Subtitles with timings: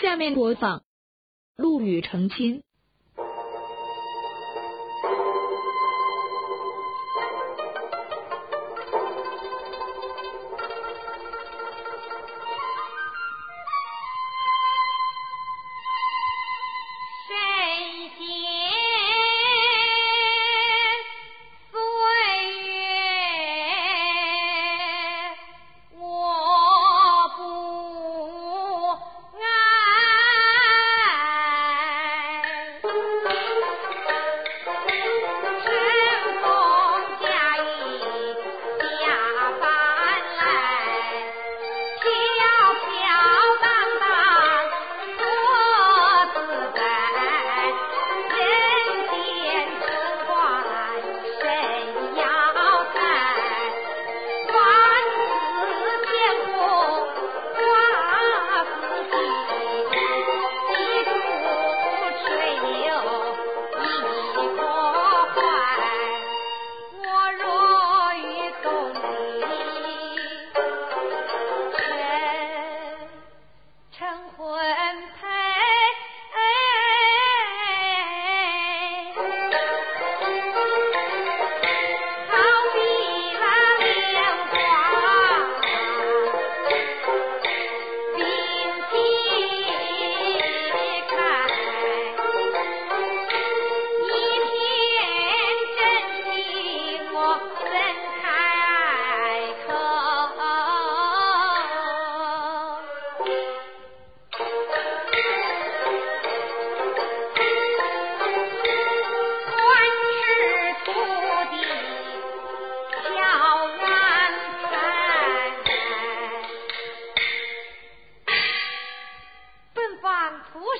[0.00, 0.78] 下面播放
[1.56, 2.62] 《陆羽成亲。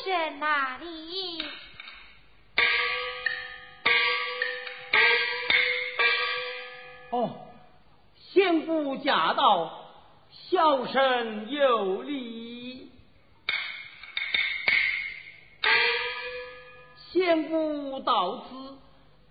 [0.03, 1.45] 是哪里？
[7.11, 7.31] 哦，
[8.17, 9.91] 仙姑驾到，
[10.31, 12.91] 小生有礼。
[17.13, 18.79] 仙姑到此，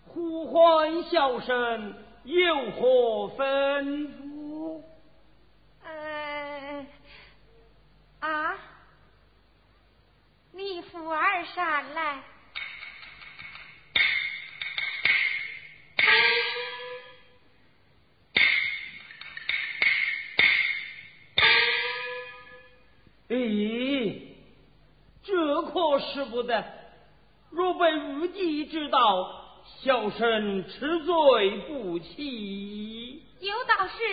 [0.08, 4.19] 呼唤小生有何吩咐？
[26.44, 26.63] 得，
[27.51, 33.23] 若被玉帝知道，小生吃罪不起。
[33.39, 34.03] 有道是，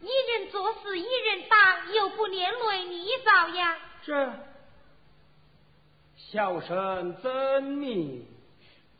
[0.00, 3.78] 一人做事一人当，又不连累你遭呀。
[4.04, 4.32] 这，
[6.32, 8.26] 小生遵命。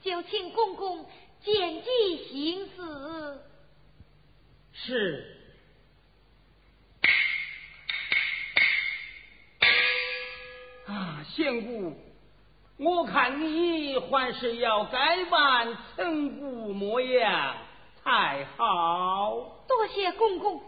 [0.03, 1.07] 就请公公
[1.41, 1.89] 见机
[2.29, 3.41] 行事。
[4.75, 5.39] 是。
[10.87, 11.97] 啊，仙姑。
[12.77, 17.57] 我看你还是要改扮陈姑模样
[18.05, 19.65] 才好。
[19.67, 20.61] 多谢公公。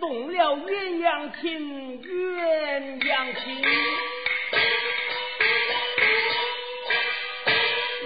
[0.00, 3.62] 动了鸳鸯情，鸳鸯情。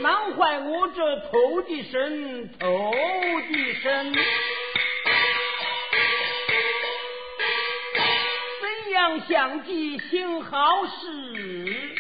[0.03, 2.93] 难坏我这头的身，头
[3.51, 4.13] 的身，
[8.61, 11.97] 怎样相继行好事？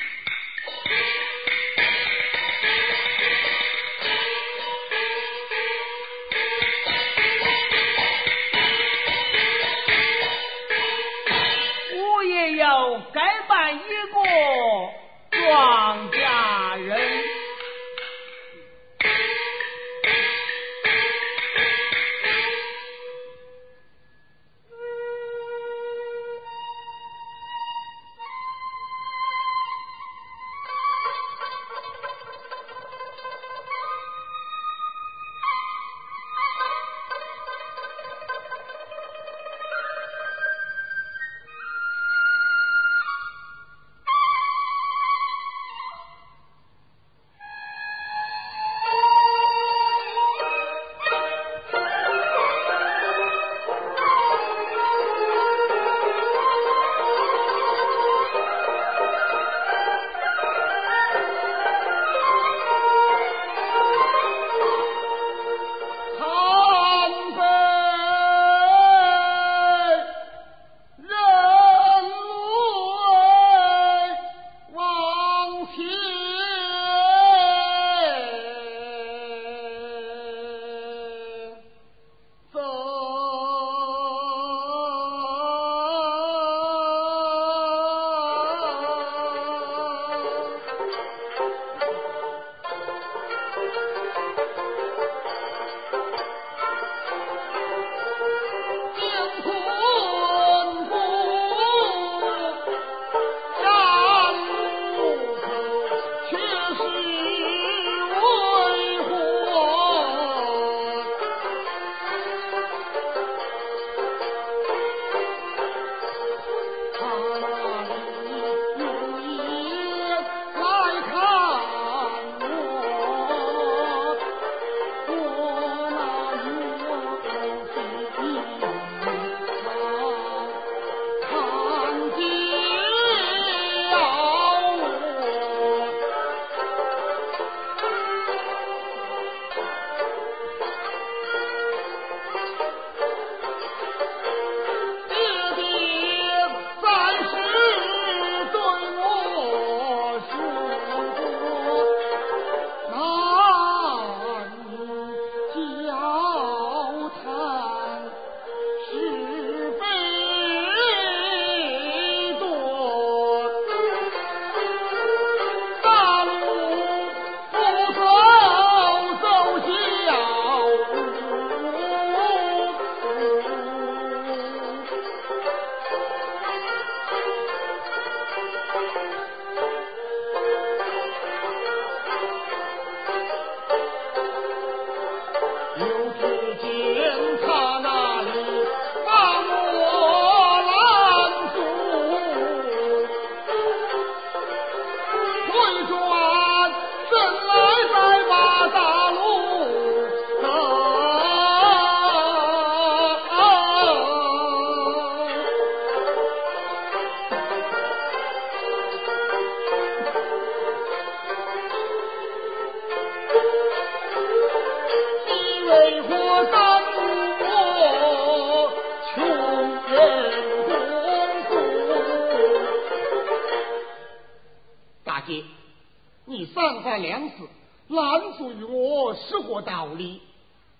[227.96, 230.22] 子，拦阻于我是何道理？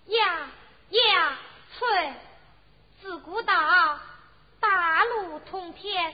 [0.05, 0.49] 呀
[0.89, 1.37] 呀，
[1.77, 2.13] 翠，
[3.01, 3.99] 自古道
[4.59, 6.13] 大路通天，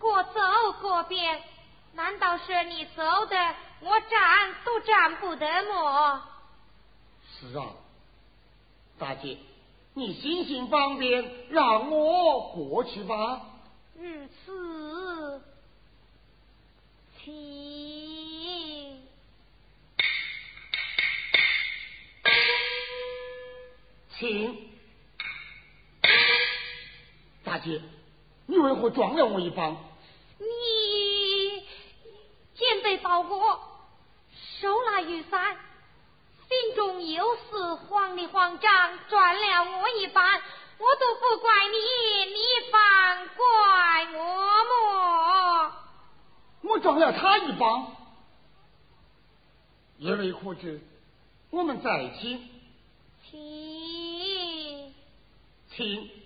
[0.00, 0.40] 各走
[0.80, 1.40] 各边，
[1.94, 6.22] 难道是你走的，我站都站不得么？
[7.40, 7.66] 是啊，
[8.98, 9.38] 大姐，
[9.94, 13.42] 你行行方便，让我过去吧。
[13.94, 15.40] 如此，
[17.22, 18.01] 请，
[24.22, 24.56] 听。
[27.42, 27.82] 大姐，
[28.46, 29.76] 你为何撞了我一棒？
[30.38, 31.66] 你
[32.54, 33.60] 见被包裹，
[34.60, 35.56] 手拿雨伞，
[36.48, 40.24] 心中又是慌里慌张，撞了我一棒，
[40.78, 41.76] 我都不怪你，
[42.32, 43.44] 你反怪
[44.16, 44.22] 我
[44.68, 45.72] 么？
[46.62, 47.96] 我撞了他一棒，
[49.98, 50.80] 因为可知
[51.50, 52.51] 我们在一起。
[55.78, 56.21] 16th